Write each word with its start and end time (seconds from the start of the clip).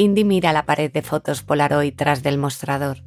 Indy 0.00 0.22
mira 0.22 0.52
la 0.52 0.64
pared 0.64 0.92
de 0.92 1.02
fotos 1.02 1.42
Polaroid 1.42 1.92
tras 1.96 2.22
del 2.22 2.38
mostrador. 2.38 3.02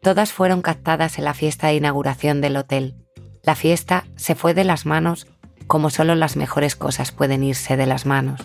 Todas 0.00 0.32
fueron 0.32 0.62
captadas 0.62 1.18
en 1.18 1.24
la 1.24 1.34
fiesta 1.34 1.66
de 1.66 1.74
inauguración 1.74 2.40
del 2.40 2.56
hotel. 2.56 2.94
La 3.42 3.56
fiesta 3.56 4.04
se 4.14 4.36
fue 4.36 4.54
de 4.54 4.62
las 4.62 4.86
manos 4.86 5.26
como 5.66 5.90
solo 5.90 6.14
las 6.14 6.36
mejores 6.36 6.76
cosas 6.76 7.10
pueden 7.10 7.42
irse 7.42 7.76
de 7.76 7.86
las 7.86 8.06
manos. 8.06 8.40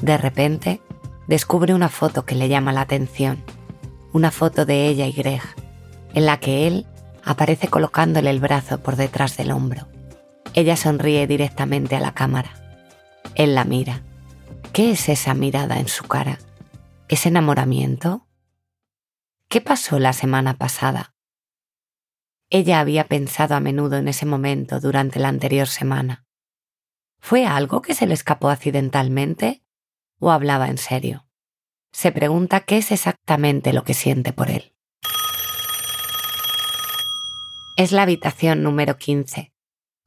De 0.00 0.16
repente, 0.16 0.80
descubre 1.26 1.74
una 1.74 1.90
foto 1.90 2.24
que 2.24 2.34
le 2.34 2.48
llama 2.48 2.72
la 2.72 2.80
atención. 2.80 3.44
Una 4.14 4.30
foto 4.30 4.64
de 4.64 4.86
ella 4.86 5.06
y 5.06 5.12
Greg, 5.12 5.42
en 6.14 6.24
la 6.24 6.38
que 6.40 6.66
él 6.66 6.86
aparece 7.24 7.68
colocándole 7.68 8.30
el 8.30 8.40
brazo 8.40 8.80
por 8.80 8.96
detrás 8.96 9.36
del 9.36 9.50
hombro. 9.50 9.86
Ella 10.54 10.76
sonríe 10.76 11.26
directamente 11.26 11.94
a 11.94 12.00
la 12.00 12.14
cámara. 12.14 12.52
Él 13.34 13.54
la 13.54 13.64
mira. 13.64 14.00
¿Qué 14.72 14.92
es 14.92 15.10
esa 15.10 15.34
mirada 15.34 15.78
en 15.78 15.88
su 15.88 16.04
cara? 16.04 16.38
¿Es 17.12 17.26
enamoramiento? 17.26 18.26
¿Qué 19.50 19.60
pasó 19.60 19.98
la 19.98 20.14
semana 20.14 20.56
pasada? 20.56 21.14
Ella 22.48 22.80
había 22.80 23.06
pensado 23.06 23.54
a 23.54 23.60
menudo 23.60 23.98
en 23.98 24.08
ese 24.08 24.24
momento 24.24 24.80
durante 24.80 25.20
la 25.20 25.28
anterior 25.28 25.68
semana. 25.68 26.24
¿Fue 27.20 27.44
algo 27.44 27.82
que 27.82 27.92
se 27.92 28.06
le 28.06 28.14
escapó 28.14 28.48
accidentalmente 28.48 29.62
o 30.20 30.30
hablaba 30.30 30.68
en 30.68 30.78
serio? 30.78 31.26
Se 31.92 32.12
pregunta 32.12 32.60
qué 32.60 32.78
es 32.78 32.90
exactamente 32.90 33.74
lo 33.74 33.84
que 33.84 33.92
siente 33.92 34.32
por 34.32 34.48
él. 34.48 34.74
Es 37.76 37.92
la 37.92 38.04
habitación 38.04 38.62
número 38.62 38.96
15. 38.96 39.52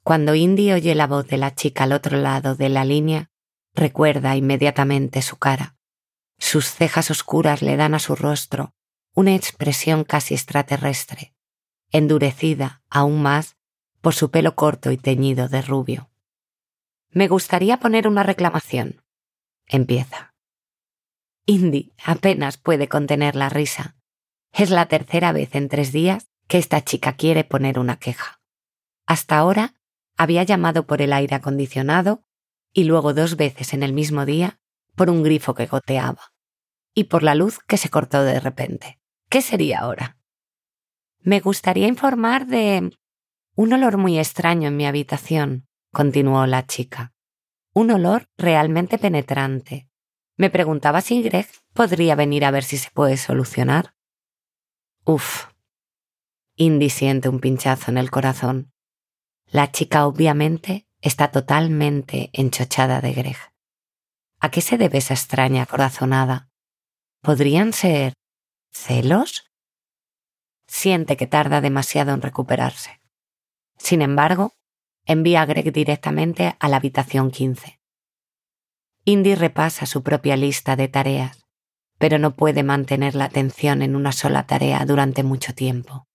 Cuando 0.03 0.33
Indy 0.33 0.71
oye 0.71 0.95
la 0.95 1.05
voz 1.05 1.27
de 1.27 1.37
la 1.37 1.53
chica 1.53 1.83
al 1.83 1.91
otro 1.91 2.17
lado 2.17 2.55
de 2.55 2.69
la 2.69 2.83
línea, 2.83 3.29
recuerda 3.75 4.35
inmediatamente 4.35 5.21
su 5.21 5.37
cara. 5.37 5.74
Sus 6.37 6.71
cejas 6.71 7.11
oscuras 7.11 7.61
le 7.61 7.77
dan 7.77 7.93
a 7.93 7.99
su 7.99 8.15
rostro 8.15 8.73
una 9.13 9.33
expresión 9.35 10.03
casi 10.03 10.33
extraterrestre, 10.33 11.33
endurecida 11.91 12.83
aún 12.89 13.21
más 13.21 13.55
por 14.01 14.13
su 14.13 14.29
pelo 14.29 14.55
corto 14.55 14.91
y 14.91 14.97
teñido 14.97 15.47
de 15.47 15.61
rubio. 15.61 16.09
Me 17.09 17.27
gustaría 17.27 17.79
poner 17.79 18.07
una 18.07 18.23
reclamación. 18.23 19.01
Empieza. 19.67 20.35
Indy 21.45 21.93
apenas 22.03 22.57
puede 22.57 22.89
contener 22.89 23.35
la 23.35 23.49
risa. 23.49 23.95
Es 24.51 24.69
la 24.69 24.87
tercera 24.87 25.31
vez 25.31 25.55
en 25.55 25.69
tres 25.69 25.91
días 25.91 26.27
que 26.47 26.57
esta 26.57 26.83
chica 26.83 27.13
quiere 27.13 27.43
poner 27.43 27.79
una 27.79 27.97
queja. 27.97 28.41
Hasta 29.05 29.37
ahora 29.37 29.75
había 30.17 30.43
llamado 30.43 30.85
por 30.85 31.01
el 31.01 31.13
aire 31.13 31.35
acondicionado 31.35 32.23
y 32.73 32.83
luego 32.83 33.13
dos 33.13 33.37
veces 33.37 33.73
en 33.73 33.83
el 33.83 33.93
mismo 33.93 34.25
día 34.25 34.59
por 34.95 35.09
un 35.09 35.23
grifo 35.23 35.53
que 35.53 35.67
goteaba 35.67 36.33
y 36.93 37.05
por 37.05 37.23
la 37.23 37.35
luz 37.35 37.59
que 37.59 37.77
se 37.77 37.89
cortó 37.89 38.23
de 38.23 38.39
repente. 38.39 38.99
¿Qué 39.29 39.41
sería 39.41 39.79
ahora? 39.79 40.17
Me 41.19 41.39
gustaría 41.39 41.87
informar 41.87 42.47
de 42.47 42.91
un 43.55 43.73
olor 43.73 43.97
muy 43.97 44.19
extraño 44.19 44.67
en 44.67 44.77
mi 44.77 44.85
habitación, 44.85 45.67
continuó 45.91 46.45
la 46.45 46.65
chica. 46.65 47.13
Un 47.73 47.91
olor 47.91 48.27
realmente 48.37 48.97
penetrante. 48.97 49.89
Me 50.37 50.49
preguntaba 50.49 51.01
si 51.01 51.21
Greg 51.21 51.47
podría 51.73 52.15
venir 52.15 52.45
a 52.45 52.51
ver 52.51 52.63
si 52.63 52.77
se 52.77 52.91
puede 52.91 53.17
solucionar. 53.17 53.93
Uf. 55.05 55.47
Indy 56.55 56.89
siente 56.89 57.27
un 57.27 57.39
pinchazo 57.39 57.91
en 57.91 57.97
el 57.97 58.11
corazón. 58.11 58.71
La 59.47 59.71
chica 59.71 60.07
obviamente 60.07 60.87
está 61.01 61.31
totalmente 61.31 62.29
enchochada 62.33 63.01
de 63.01 63.13
Greg. 63.13 63.37
¿A 64.45 64.51
qué 64.51 64.61
se 64.61 64.77
debe 64.77 64.99
esa 64.99 65.15
extraña 65.15 65.65
corazonada? 65.65 66.51
¿Podrían 67.23 67.73
ser 67.73 68.13
¿Celos? 68.71 69.51
Siente 70.67 71.17
que 71.17 71.25
tarda 71.25 71.61
demasiado 71.61 72.13
en 72.13 72.21
recuperarse. 72.21 73.01
Sin 73.75 74.03
embargo, 74.03 74.53
envía 75.03 75.41
a 75.41 75.47
Greg 75.47 75.73
directamente 75.73 76.55
a 76.59 76.69
la 76.69 76.77
habitación 76.77 77.31
15. 77.31 77.79
Indy 79.03 79.33
repasa 79.33 79.87
su 79.87 80.03
propia 80.03 80.37
lista 80.37 80.75
de 80.75 80.89
tareas, 80.89 81.43
pero 81.97 82.19
no 82.19 82.35
puede 82.35 82.61
mantener 82.61 83.15
la 83.15 83.25
atención 83.25 83.81
en 83.81 83.95
una 83.95 84.11
sola 84.11 84.45
tarea 84.45 84.85
durante 84.85 85.23
mucho 85.23 85.55
tiempo. 85.55 86.05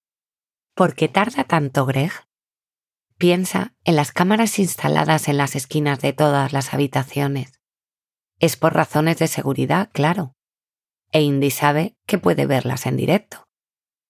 ¿Por 0.77 0.95
qué 0.95 1.09
tarda 1.09 1.43
tanto 1.43 1.85
Greg? 1.85 2.13
Piensa 3.19 3.75
en 3.83 3.97
las 3.97 4.13
cámaras 4.13 4.61
instaladas 4.61 5.27
en 5.27 5.37
las 5.37 5.57
esquinas 5.57 5.99
de 5.99 6.13
todas 6.13 6.53
las 6.53 6.73
habitaciones. 6.73 7.60
Es 8.41 8.57
por 8.57 8.75
razones 8.75 9.19
de 9.19 9.29
seguridad, 9.29 9.91
claro 9.93 10.35
e 11.13 11.23
Indy 11.23 11.51
sabe 11.51 11.97
que 12.07 12.19
puede 12.19 12.47
verlas 12.47 12.87
en 12.87 12.97
directo. 12.97 13.45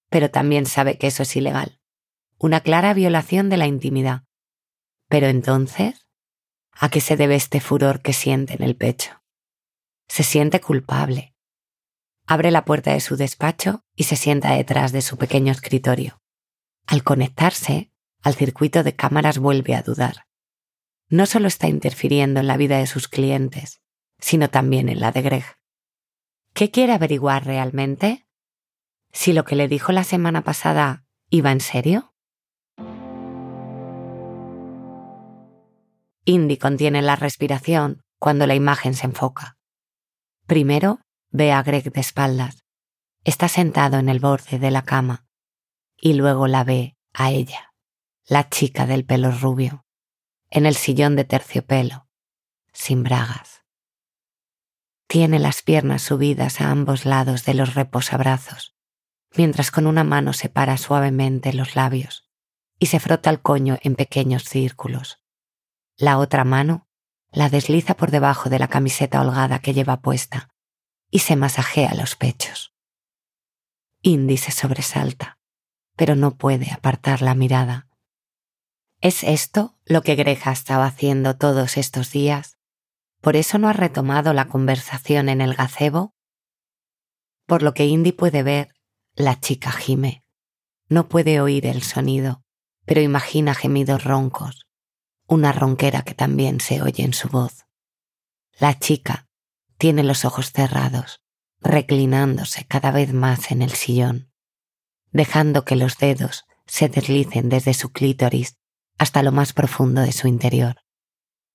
Pero 0.09 0.29
también 0.29 0.65
sabe 0.65 0.97
que 0.97 1.07
eso 1.07 1.23
es 1.23 1.35
ilegal. 1.35 1.79
Una 2.37 2.61
clara 2.61 2.93
violación 2.93 3.49
de 3.49 3.57
la 3.57 3.67
intimidad. 3.67 4.23
Pero 5.07 5.27
entonces, 5.27 6.07
¿a 6.73 6.89
qué 6.89 7.01
se 7.01 7.17
debe 7.17 7.35
este 7.35 7.59
furor 7.59 8.01
que 8.01 8.13
siente 8.13 8.53
en 8.53 8.63
el 8.63 8.75
pecho? 8.75 9.21
Se 10.07 10.23
siente 10.23 10.59
culpable. 10.59 11.33
Abre 12.27 12.51
la 12.51 12.65
puerta 12.65 12.93
de 12.93 12.99
su 12.99 13.15
despacho 13.15 13.83
y 13.95 14.03
se 14.03 14.15
sienta 14.15 14.53
detrás 14.55 14.91
de 14.91 15.01
su 15.01 15.17
pequeño 15.17 15.51
escritorio. 15.51 16.21
Al 16.87 17.03
conectarse, 17.03 17.91
al 18.21 18.35
circuito 18.35 18.83
de 18.83 18.95
cámaras 18.95 19.37
vuelve 19.37 19.75
a 19.75 19.81
dudar. 19.81 20.27
No 21.09 21.25
solo 21.25 21.47
está 21.47 21.67
interfiriendo 21.67 22.39
en 22.39 22.47
la 22.47 22.57
vida 22.57 22.77
de 22.77 22.87
sus 22.87 23.07
clientes, 23.07 23.80
sino 24.21 24.49
también 24.49 24.87
en 24.87 24.99
la 24.99 25.11
de 25.11 25.21
Greg. 25.21 25.45
¿Qué 26.53 26.71
quiere 26.71 26.93
averiguar 26.93 27.45
realmente? 27.45 28.27
¿Si 29.11 29.33
lo 29.33 29.43
que 29.43 29.55
le 29.55 29.67
dijo 29.67 29.91
la 29.91 30.03
semana 30.03 30.43
pasada 30.43 31.05
iba 31.29 31.51
en 31.51 31.59
serio? 31.59 32.13
Indy 36.23 36.57
contiene 36.57 37.01
la 37.01 37.15
respiración 37.15 38.03
cuando 38.19 38.45
la 38.45 38.55
imagen 38.55 38.93
se 38.93 39.07
enfoca. 39.07 39.57
Primero 40.45 40.99
ve 41.31 41.51
a 41.51 41.63
Greg 41.63 41.91
de 41.91 41.99
espaldas. 41.99 42.63
Está 43.23 43.47
sentado 43.47 43.97
en 43.97 44.09
el 44.09 44.19
borde 44.19 44.59
de 44.59 44.71
la 44.71 44.83
cama. 44.83 45.25
Y 45.99 46.13
luego 46.13 46.47
la 46.47 46.63
ve 46.63 46.95
a 47.13 47.31
ella, 47.31 47.73
la 48.25 48.49
chica 48.49 48.85
del 48.85 49.05
pelo 49.05 49.31
rubio, 49.31 49.85
en 50.49 50.65
el 50.65 50.75
sillón 50.75 51.15
de 51.15 51.25
terciopelo, 51.25 52.07
sin 52.73 53.03
bragas. 53.03 53.60
Tiene 55.11 55.39
las 55.39 55.61
piernas 55.61 56.03
subidas 56.03 56.61
a 56.61 56.71
ambos 56.71 57.03
lados 57.03 57.43
de 57.43 57.53
los 57.53 57.75
reposabrazos, 57.75 58.77
mientras 59.35 59.69
con 59.69 59.85
una 59.85 60.05
mano 60.05 60.31
separa 60.31 60.77
suavemente 60.77 61.51
los 61.51 61.75
labios 61.75 62.29
y 62.79 62.85
se 62.85 62.97
frota 63.01 63.29
el 63.29 63.41
coño 63.41 63.77
en 63.81 63.95
pequeños 63.95 64.45
círculos. 64.45 65.21
La 65.97 66.17
otra 66.17 66.45
mano 66.45 66.87
la 67.29 67.49
desliza 67.49 67.97
por 67.97 68.09
debajo 68.09 68.49
de 68.49 68.59
la 68.59 68.69
camiseta 68.69 69.19
holgada 69.19 69.59
que 69.59 69.73
lleva 69.73 69.99
puesta 69.99 70.47
y 71.09 71.19
se 71.19 71.35
masajea 71.35 71.93
los 71.93 72.15
pechos. 72.15 72.73
Indy 74.01 74.37
se 74.37 74.51
sobresalta, 74.53 75.39
pero 75.97 76.15
no 76.15 76.37
puede 76.37 76.71
apartar 76.71 77.21
la 77.21 77.35
mirada. 77.35 77.89
¿Es 79.01 79.25
esto 79.25 79.77
lo 79.83 80.03
que 80.03 80.15
Greja 80.15 80.53
estaba 80.53 80.85
haciendo 80.85 81.35
todos 81.35 81.75
estos 81.75 82.13
días? 82.13 82.60
¿Por 83.21 83.35
eso 83.35 83.59
no 83.59 83.69
ha 83.69 83.73
retomado 83.73 84.33
la 84.33 84.47
conversación 84.47 85.29
en 85.29 85.41
el 85.41 85.53
gazebo? 85.53 86.15
Por 87.45 87.61
lo 87.61 87.75
que 87.75 87.85
Indy 87.85 88.11
puede 88.11 88.41
ver, 88.41 88.73
la 89.13 89.39
chica 89.39 89.71
gime. 89.71 90.23
No 90.89 91.07
puede 91.07 91.39
oír 91.39 91.67
el 91.67 91.83
sonido, 91.83 92.43
pero 92.85 92.99
imagina 92.99 93.53
gemidos 93.53 94.03
roncos, 94.03 94.65
una 95.27 95.51
ronquera 95.51 96.01
que 96.01 96.15
también 96.15 96.59
se 96.59 96.81
oye 96.81 97.03
en 97.03 97.13
su 97.13 97.29
voz. 97.29 97.67
La 98.59 98.79
chica 98.79 99.27
tiene 99.77 100.03
los 100.03 100.25
ojos 100.25 100.51
cerrados, 100.51 101.21
reclinándose 101.59 102.65
cada 102.65 102.89
vez 102.89 103.13
más 103.13 103.51
en 103.51 103.61
el 103.61 103.71
sillón, 103.71 104.31
dejando 105.11 105.63
que 105.63 105.75
los 105.75 105.97
dedos 105.97 106.45
se 106.65 106.89
deslicen 106.89 107.49
desde 107.49 107.75
su 107.75 107.91
clítoris 107.91 108.57
hasta 108.97 109.21
lo 109.21 109.31
más 109.31 109.53
profundo 109.53 110.01
de 110.01 110.11
su 110.11 110.27
interior 110.27 110.81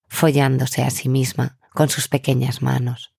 follándose 0.08 0.82
a 0.82 0.90
sí 0.90 1.08
misma 1.08 1.58
con 1.76 1.90
sus 1.90 2.08
pequeñas 2.08 2.62
manos. 2.62 3.14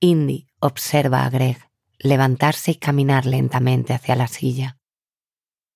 Indy 0.00 0.48
observa 0.58 1.24
a 1.24 1.30
Greg 1.30 1.70
levantarse 2.00 2.72
y 2.72 2.74
caminar 2.74 3.26
lentamente 3.26 3.94
hacia 3.94 4.16
la 4.16 4.26
silla. 4.26 4.80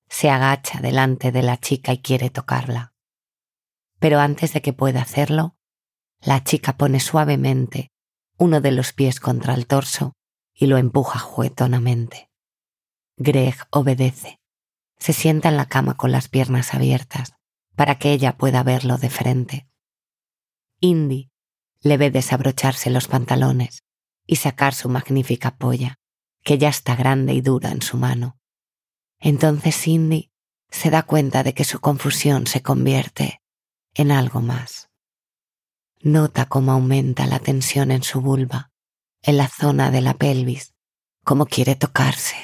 Se 0.09 0.29
agacha 0.29 0.81
delante 0.81 1.31
de 1.31 1.43
la 1.43 1.57
chica 1.57 1.93
y 1.93 1.99
quiere 1.99 2.31
tocarla. 2.31 2.95
Pero 4.01 4.19
antes 4.19 4.53
de 4.53 4.61
que 4.61 4.73
pueda 4.73 5.03
hacerlo, 5.03 5.57
la 6.21 6.43
chica 6.43 6.77
pone 6.77 6.99
suavemente 6.99 7.93
uno 8.39 8.61
de 8.61 8.73
los 8.73 8.93
pies 8.93 9.21
contra 9.21 9.55
el 9.55 9.69
torso 9.69 10.15
y 10.53 10.67
lo 10.67 10.79
empuja 10.79 11.21
juguetonamente. 11.21 12.29
Greg 13.17 13.55
obedece. 13.71 14.41
Se 14.99 15.13
sienta 15.13 15.49
en 15.49 15.57
la 15.57 15.67
cama 15.67 15.97
con 15.97 16.11
las 16.11 16.29
piernas 16.29 16.75
abiertas 16.75 17.35
para 17.77 17.99
que 18.01 18.11
ella 18.11 18.37
pueda 18.37 18.65
verlo 18.65 18.99
de 18.99 19.11
frente. 19.11 19.69
Indy 20.81 21.31
le 21.83 21.97
ve 21.97 22.11
desabrocharse 22.11 22.91
los 22.91 23.09
pantalones 23.09 23.83
y 24.27 24.37
sacar 24.37 24.75
su 24.75 24.89
magnífica 24.89 25.57
polla, 25.57 25.99
que 26.43 26.59
ya 26.59 26.69
está 26.69 26.97
grande 26.97 27.33
y 27.35 27.41
dura 27.41 27.71
en 27.71 27.83
su 27.83 27.97
mano. 27.97 28.39
Entonces 29.21 29.77
Cindy 29.77 30.31
se 30.71 30.91
da 30.91 31.03
cuenta 31.03 31.43
de 31.43 31.55
que 31.55 31.65
su 31.65 31.81
confusión 31.81 32.47
se 32.47 32.63
convierte 32.63 33.41
en 33.95 34.13
algo 34.13 34.41
más. 34.41 34.91
Nota 36.01 36.47
cómo 36.47 36.73
aumenta 36.73 37.27
la 37.27 37.39
tensión 37.41 37.91
en 37.91 38.03
su 38.03 38.21
vulva, 38.21 38.71
en 39.23 39.37
la 39.37 39.49
zona 39.49 39.91
de 39.91 40.01
la 40.01 40.15
pelvis, 40.15 40.75
como 41.25 41.47
quiere 41.47 41.75
tocarse. 41.75 42.37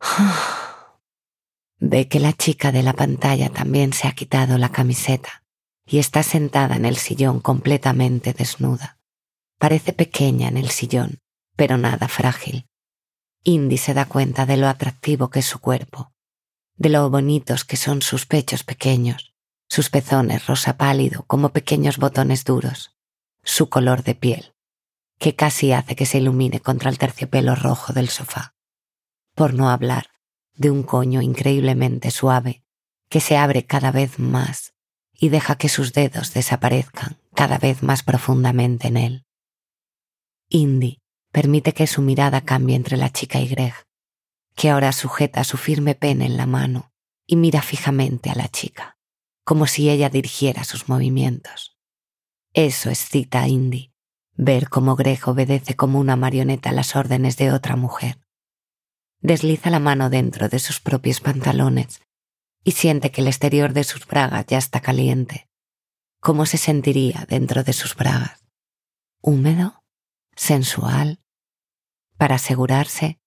Ve 1.78 2.08
que 2.08 2.20
la 2.20 2.32
chica 2.32 2.72
de 2.72 2.82
la 2.82 2.94
pantalla 2.94 3.50
también 3.50 3.92
se 3.92 4.08
ha 4.08 4.12
quitado 4.12 4.56
la 4.58 4.70
camiseta 4.70 5.41
y 5.86 5.98
está 5.98 6.22
sentada 6.22 6.76
en 6.76 6.84
el 6.84 6.96
sillón 6.96 7.40
completamente 7.40 8.32
desnuda. 8.32 8.98
Parece 9.58 9.92
pequeña 9.92 10.48
en 10.48 10.56
el 10.56 10.70
sillón, 10.70 11.20
pero 11.56 11.78
nada 11.78 12.08
frágil. 12.08 12.66
Indy 13.44 13.76
se 13.76 13.94
da 13.94 14.04
cuenta 14.04 14.46
de 14.46 14.56
lo 14.56 14.68
atractivo 14.68 15.30
que 15.30 15.40
es 15.40 15.46
su 15.46 15.60
cuerpo, 15.60 16.12
de 16.76 16.88
lo 16.88 17.08
bonitos 17.10 17.64
que 17.64 17.76
son 17.76 18.02
sus 18.02 18.26
pechos 18.26 18.64
pequeños, 18.64 19.34
sus 19.68 19.90
pezones 19.90 20.46
rosa 20.46 20.76
pálido 20.76 21.24
como 21.26 21.50
pequeños 21.50 21.98
botones 21.98 22.44
duros, 22.44 22.96
su 23.42 23.68
color 23.68 24.02
de 24.04 24.14
piel, 24.14 24.54
que 25.18 25.34
casi 25.34 25.72
hace 25.72 25.96
que 25.96 26.06
se 26.06 26.18
ilumine 26.18 26.60
contra 26.60 26.90
el 26.90 26.98
terciopelo 26.98 27.54
rojo 27.54 27.92
del 27.92 28.08
sofá. 28.08 28.54
Por 29.34 29.54
no 29.54 29.70
hablar 29.70 30.08
de 30.54 30.70
un 30.70 30.82
coño 30.82 31.22
increíblemente 31.22 32.10
suave 32.10 32.64
que 33.08 33.20
se 33.20 33.36
abre 33.36 33.64
cada 33.66 33.90
vez 33.90 34.18
más 34.18 34.74
y 35.22 35.28
deja 35.28 35.54
que 35.54 35.68
sus 35.68 35.92
dedos 35.92 36.34
desaparezcan 36.34 37.16
cada 37.32 37.56
vez 37.56 37.84
más 37.84 38.02
profundamente 38.02 38.88
en 38.88 38.96
él. 38.96 39.26
Indy 40.48 40.98
permite 41.30 41.74
que 41.74 41.86
su 41.86 42.02
mirada 42.02 42.40
cambie 42.40 42.74
entre 42.74 42.96
la 42.96 43.12
chica 43.12 43.38
y 43.38 43.46
Greg, 43.46 43.72
que 44.56 44.70
ahora 44.70 44.90
sujeta 44.90 45.44
su 45.44 45.58
firme 45.58 45.94
pene 45.94 46.26
en 46.26 46.36
la 46.36 46.46
mano 46.46 46.90
y 47.24 47.36
mira 47.36 47.62
fijamente 47.62 48.30
a 48.30 48.34
la 48.34 48.48
chica, 48.48 48.98
como 49.44 49.68
si 49.68 49.90
ella 49.90 50.10
dirigiera 50.10 50.64
sus 50.64 50.88
movimientos. 50.88 51.78
Eso 52.52 52.90
excita 52.90 53.42
a 53.42 53.48
Indy, 53.48 53.92
ver 54.34 54.70
cómo 54.70 54.96
Greg 54.96 55.20
obedece 55.28 55.76
como 55.76 56.00
una 56.00 56.16
marioneta 56.16 56.70
a 56.70 56.72
las 56.72 56.96
órdenes 56.96 57.36
de 57.36 57.52
otra 57.52 57.76
mujer. 57.76 58.18
Desliza 59.20 59.70
la 59.70 59.78
mano 59.78 60.10
dentro 60.10 60.48
de 60.48 60.58
sus 60.58 60.80
propios 60.80 61.20
pantalones 61.20 62.00
y 62.64 62.72
siente 62.72 63.10
que 63.10 63.20
el 63.20 63.28
exterior 63.28 63.72
de 63.72 63.84
sus 63.84 64.06
bragas 64.06 64.46
ya 64.46 64.58
está 64.58 64.80
caliente. 64.80 65.48
¿Cómo 66.20 66.46
se 66.46 66.58
sentiría 66.58 67.26
dentro 67.28 67.64
de 67.64 67.72
sus 67.72 67.96
bragas? 67.96 68.44
¿Húmedo? 69.20 69.84
¿Sensual? 70.36 71.20
Para 72.16 72.36
asegurarse, 72.36 73.20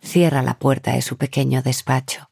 cierra 0.00 0.42
la 0.42 0.58
puerta 0.58 0.92
de 0.92 1.02
su 1.02 1.16
pequeño 1.16 1.62
despacho. 1.62 2.28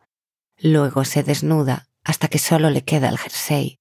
Luego 0.59 1.05
se 1.05 1.23
desnuda 1.23 1.89
hasta 2.05 2.29
que 2.29 2.39
solo 2.39 2.71
le 2.71 2.85
queda 2.85 3.09
el 3.09 3.19
jersey 3.19 3.81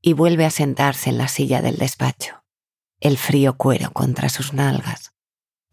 y 0.00 0.12
vuelve 0.12 0.44
a 0.44 0.50
sentarse 0.50 1.10
en 1.10 1.18
la 1.18 1.28
silla 1.28 1.62
del 1.62 1.76
despacho, 1.76 2.44
el 3.00 3.18
frío 3.18 3.56
cuero 3.56 3.92
contra 3.92 4.28
sus 4.28 4.52
nalgas. 4.52 5.12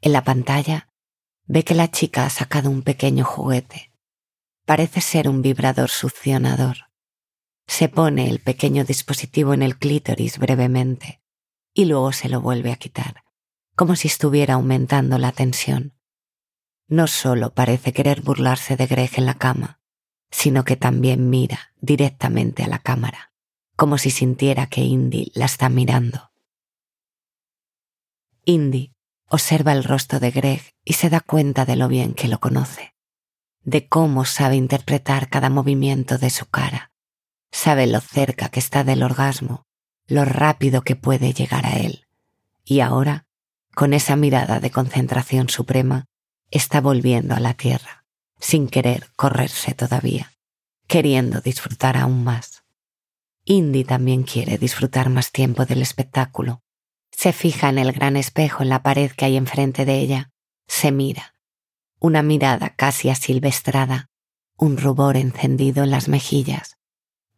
En 0.02 0.14
la 0.14 0.24
pantalla 0.24 0.90
ve 1.46 1.64
que 1.64 1.76
la 1.76 1.90
chica 1.92 2.26
ha 2.26 2.30
sacado 2.30 2.70
un 2.70 2.84
pequeño 2.84 3.26
juguete. 3.26 3.89
Parece 4.70 5.02
ser 5.02 5.28
un 5.28 5.42
vibrador 5.42 5.90
succionador. 5.90 6.78
Se 7.66 7.90
pone 7.90 8.30
el 8.30 8.40
pequeño 8.40 8.84
dispositivo 8.84 9.56
en 9.56 9.64
el 9.64 9.80
clítoris 9.80 10.38
brevemente 10.38 11.22
y 11.74 11.86
luego 11.86 12.12
se 12.12 12.30
lo 12.30 12.40
vuelve 12.40 12.72
a 12.72 12.76
quitar, 12.76 13.24
como 13.76 13.96
si 13.96 14.08
estuviera 14.08 14.54
aumentando 14.54 15.18
la 15.18 15.32
tensión 15.32 16.00
no 16.90 17.06
solo 17.06 17.54
parece 17.54 17.94
querer 17.94 18.22
burlarse 18.22 18.76
de 18.76 18.88
Greg 18.88 19.12
en 19.18 19.28
la 19.28 19.36
cama, 19.36 19.80
sino 20.32 20.66
que 20.66 20.76
también 20.76 21.30
mira 21.30 21.74
directamente 21.80 22.64
a 22.64 22.68
la 22.68 22.80
cámara, 22.80 23.32
como 23.76 24.00
si 24.00 24.10
sintiera 24.10 24.66
que 24.68 24.82
Indy 24.82 25.32
la 25.36 25.46
está 25.46 25.70
mirando. 25.70 26.32
Indy 28.44 28.92
observa 29.28 29.72
el 29.72 29.84
rostro 29.84 30.20
de 30.20 30.32
Greg 30.32 30.62
y 30.84 30.94
se 30.94 31.12
da 31.12 31.22
cuenta 31.22 31.66
de 31.66 31.76
lo 31.76 31.88
bien 31.88 32.16
que 32.16 32.28
lo 32.28 32.40
conoce, 32.40 32.96
de 33.64 33.88
cómo 33.88 34.26
sabe 34.26 34.56
interpretar 34.56 35.30
cada 35.30 35.50
movimiento 35.50 36.18
de 36.18 36.30
su 36.30 36.46
cara, 36.46 36.92
sabe 37.52 37.88
lo 37.88 38.00
cerca 38.00 38.50
que 38.50 38.60
está 38.60 38.84
del 38.84 39.04
orgasmo, 39.04 39.66
lo 40.08 40.26
rápido 40.26 40.82
que 40.82 40.96
puede 40.96 41.34
llegar 41.34 41.66
a 41.66 41.78
él. 41.78 42.08
Y 42.66 42.80
ahora, 42.80 43.26
con 43.76 43.94
esa 43.94 44.16
mirada 44.16 44.60
de 44.60 44.72
concentración 44.72 45.50
suprema, 45.50 46.06
está 46.52 46.82
volviendo 46.82 47.36
a 47.36 47.40
la 47.40 47.54
tierra, 47.54 48.06
sin 48.40 48.68
querer 48.68 49.08
correrse 49.16 49.74
todavía, 49.74 50.32
queriendo 50.88 51.42
disfrutar 51.42 51.98
aún 51.98 52.24
más. 52.24 52.64
Indy 53.46 53.84
también 53.84 54.24
quiere 54.24 54.58
disfrutar 54.58 55.10
más 55.10 55.32
tiempo 55.32 55.66
del 55.66 55.82
espectáculo. 55.82 56.62
Se 57.12 57.34
fija 57.34 57.70
en 57.70 57.78
el 57.80 57.92
gran 57.92 58.16
espejo 58.16 58.64
en 58.64 58.70
la 58.70 58.84
pared 58.84 59.12
que 59.12 59.26
hay 59.26 59.38
enfrente 59.38 59.86
de 59.86 60.00
ella, 60.00 60.32
se 60.68 60.92
mira, 60.92 61.34
una 62.00 62.24
mirada 62.24 62.76
casi 62.76 63.10
asilvestrada, 63.10 64.10
un 64.58 64.78
rubor 64.78 65.18
encendido 65.18 65.84
en 65.84 65.92
las 65.92 66.08
mejillas, 66.08 66.78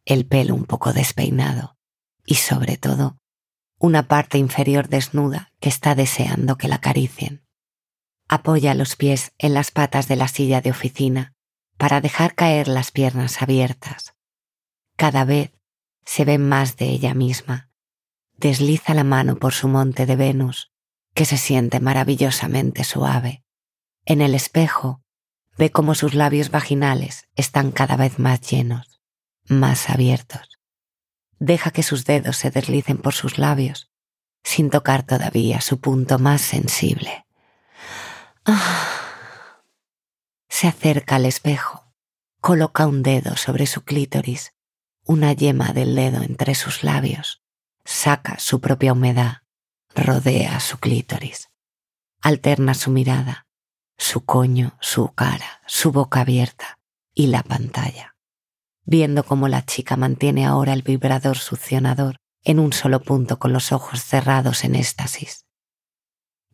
el 0.05 0.25
pelo 0.25 0.55
un 0.55 0.65
poco 0.65 0.93
despeinado 0.93 1.77
y 2.25 2.35
sobre 2.35 2.77
todo 2.77 3.17
una 3.79 4.07
parte 4.07 4.37
inferior 4.37 4.89
desnuda 4.89 5.51
que 5.59 5.69
está 5.69 5.95
deseando 5.95 6.55
que 6.55 6.67
la 6.67 6.75
acaricien. 6.75 7.43
Apoya 8.27 8.75
los 8.75 8.95
pies 8.95 9.33
en 9.39 9.55
las 9.55 9.71
patas 9.71 10.07
de 10.07 10.15
la 10.15 10.27
silla 10.27 10.61
de 10.61 10.69
oficina 10.69 11.33
para 11.77 11.99
dejar 11.99 12.35
caer 12.35 12.67
las 12.67 12.91
piernas 12.91 13.41
abiertas. 13.41 14.13
Cada 14.97 15.25
vez 15.25 15.51
se 16.05 16.25
ve 16.25 16.37
más 16.37 16.77
de 16.77 16.89
ella 16.89 17.15
misma. 17.15 17.71
Desliza 18.37 18.93
la 18.93 19.03
mano 19.03 19.37
por 19.37 19.53
su 19.53 19.67
monte 19.67 20.05
de 20.05 20.15
Venus, 20.15 20.71
que 21.15 21.25
se 21.25 21.37
siente 21.37 21.79
maravillosamente 21.79 22.83
suave. 22.83 23.43
En 24.05 24.21
el 24.21 24.33
espejo 24.33 25.03
ve 25.57 25.71
cómo 25.71 25.95
sus 25.95 26.15
labios 26.15 26.49
vaginales 26.49 27.27
están 27.35 27.71
cada 27.71 27.95
vez 27.95 28.19
más 28.19 28.41
llenos, 28.41 29.01
más 29.47 29.89
abiertos. 29.89 30.59
Deja 31.39 31.71
que 31.71 31.83
sus 31.83 32.05
dedos 32.05 32.37
se 32.37 32.51
deslicen 32.51 32.97
por 32.97 33.13
sus 33.13 33.37
labios, 33.37 33.91
sin 34.43 34.69
tocar 34.69 35.03
todavía 35.03 35.61
su 35.61 35.79
punto 35.79 36.19
más 36.19 36.41
sensible. 36.41 37.25
Se 40.49 40.67
acerca 40.67 41.15
al 41.15 41.25
espejo, 41.25 41.91
coloca 42.39 42.85
un 42.85 43.03
dedo 43.03 43.37
sobre 43.37 43.65
su 43.65 43.83
clítoris, 43.83 44.53
una 45.05 45.33
yema 45.33 45.73
del 45.73 45.95
dedo 45.95 46.21
entre 46.21 46.55
sus 46.55 46.83
labios, 46.83 47.41
saca 47.85 48.37
su 48.37 48.61
propia 48.61 48.93
humedad, 48.93 49.37
rodea 49.95 50.59
su 50.59 50.77
clítoris, 50.77 51.49
alterna 52.21 52.73
su 52.73 52.91
mirada, 52.91 53.47
su 54.01 54.25
coño, 54.25 54.75
su 54.81 55.13
cara, 55.13 55.61
su 55.67 55.91
boca 55.91 56.21
abierta 56.21 56.79
y 57.13 57.27
la 57.27 57.43
pantalla, 57.43 58.15
viendo 58.83 59.23
cómo 59.23 59.47
la 59.47 59.63
chica 59.63 59.95
mantiene 59.95 60.43
ahora 60.43 60.73
el 60.73 60.81
vibrador 60.81 61.37
succionador 61.37 62.17
en 62.43 62.59
un 62.59 62.73
solo 62.73 63.01
punto 63.01 63.37
con 63.37 63.53
los 63.53 63.71
ojos 63.71 64.03
cerrados 64.03 64.63
en 64.63 64.73
éxtasis. 64.73 65.45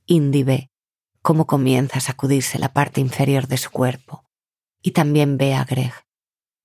Indy 0.05 0.43
ve 0.43 0.71
cómo 1.21 1.47
comienza 1.47 1.99
a 1.99 2.01
sacudirse 2.01 2.59
la 2.59 2.73
parte 2.73 2.99
inferior 2.99 3.47
de 3.47 3.57
su 3.57 3.71
cuerpo, 3.71 4.25
y 4.81 4.91
también 4.91 5.37
ve 5.37 5.55
a 5.55 5.63
Greg, 5.63 5.93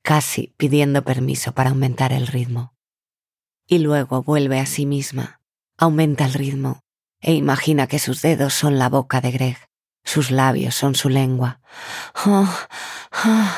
casi 0.02 0.48
pidiendo 0.56 1.04
permiso 1.04 1.52
para 1.52 1.70
aumentar 1.70 2.12
el 2.12 2.26
ritmo. 2.26 2.74
Y 3.68 3.78
luego 3.78 4.24
vuelve 4.24 4.58
a 4.58 4.66
sí 4.66 4.84
misma, 4.84 5.40
aumenta 5.78 6.24
el 6.24 6.34
ritmo 6.34 6.80
e 7.20 7.34
imagina 7.34 7.86
que 7.86 8.00
sus 8.00 8.20
dedos 8.20 8.52
son 8.52 8.80
la 8.80 8.88
boca 8.88 9.20
de 9.20 9.30
Greg, 9.30 9.58
sus 10.04 10.30
labios 10.30 10.75
son 10.75 10.94
su 10.94 11.09
lengua. 11.09 11.61
Oh, 12.26 12.49
oh, 13.25 13.50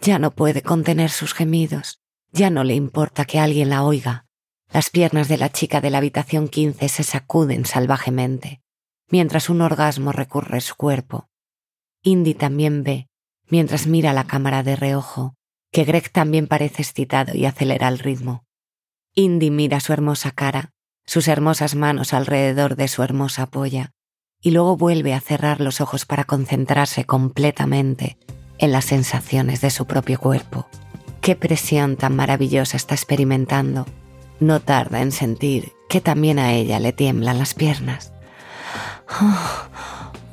ya 0.00 0.18
no 0.18 0.30
puede 0.30 0.62
contener 0.62 1.10
sus 1.10 1.34
gemidos, 1.34 2.00
ya 2.32 2.50
no 2.50 2.64
le 2.64 2.74
importa 2.74 3.24
que 3.24 3.40
alguien 3.40 3.70
la 3.70 3.84
oiga. 3.84 4.26
Las 4.72 4.90
piernas 4.90 5.28
de 5.28 5.38
la 5.38 5.50
chica 5.50 5.80
de 5.80 5.90
la 5.90 5.98
habitación 5.98 6.48
15 6.48 6.88
se 6.88 7.02
sacuden 7.04 7.64
salvajemente 7.64 8.64
mientras 9.14 9.48
un 9.48 9.60
orgasmo 9.60 10.12
recurre 10.12 10.60
su 10.60 10.74
cuerpo. 10.76 11.28
Indy 12.02 12.34
también 12.34 12.82
ve, 12.82 13.08
mientras 13.48 13.86
mira 13.86 14.12
la 14.12 14.24
cámara 14.24 14.62
de 14.62 14.76
reojo, 14.76 15.36
que 15.70 15.84
Greg 15.84 16.10
también 16.10 16.46
parece 16.46 16.82
excitado 16.82 17.32
y 17.34 17.46
acelera 17.46 17.88
el 17.88 17.98
ritmo. 17.98 18.44
Indy 19.14 19.50
mira 19.50 19.80
su 19.80 19.92
hermosa 19.92 20.32
cara, 20.32 20.72
sus 21.06 21.28
hermosas 21.28 21.74
manos 21.74 22.12
alrededor 22.12 22.76
de 22.76 22.88
su 22.88 23.02
hermosa 23.02 23.46
polla, 23.46 23.92
y 24.44 24.50
luego 24.50 24.76
vuelve 24.76 25.14
a 25.14 25.20
cerrar 25.20 25.60
los 25.60 25.80
ojos 25.80 26.04
para 26.04 26.24
concentrarse 26.24 27.06
completamente 27.06 28.18
en 28.58 28.72
las 28.72 28.84
sensaciones 28.84 29.62
de 29.62 29.70
su 29.70 29.86
propio 29.86 30.20
cuerpo. 30.20 30.68
Qué 31.22 31.34
presión 31.34 31.96
tan 31.96 32.14
maravillosa 32.14 32.76
está 32.76 32.94
experimentando. 32.94 33.86
No 34.40 34.60
tarda 34.60 35.00
en 35.00 35.12
sentir 35.12 35.72
que 35.88 36.02
también 36.02 36.38
a 36.38 36.52
ella 36.52 36.78
le 36.78 36.92
tiemblan 36.92 37.38
las 37.38 37.54
piernas. 37.54 38.12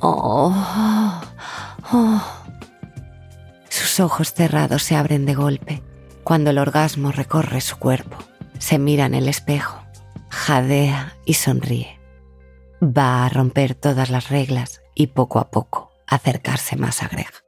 Oh, 0.00 0.54
oh. 1.90 2.22
Sus 3.70 3.98
ojos 3.98 4.34
cerrados 4.34 4.82
se 4.82 4.94
abren 4.94 5.24
de 5.24 5.34
golpe 5.34 5.82
cuando 6.22 6.50
el 6.50 6.58
orgasmo 6.58 7.12
recorre 7.12 7.62
su 7.62 7.78
cuerpo. 7.78 8.18
Se 8.58 8.78
mira 8.78 9.06
en 9.06 9.14
el 9.14 9.26
espejo, 9.26 9.82
jadea 10.28 11.16
y 11.24 11.34
sonríe. 11.34 11.91
Va 12.82 13.24
a 13.24 13.28
romper 13.28 13.76
todas 13.76 14.10
las 14.10 14.28
reglas 14.28 14.82
y 14.96 15.08
poco 15.08 15.38
a 15.38 15.52
poco 15.52 15.92
acercarse 16.08 16.74
más 16.74 17.04
a 17.04 17.08
Greg. 17.08 17.41